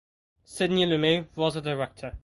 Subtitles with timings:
[0.43, 2.17] Sidney Lumet was the director.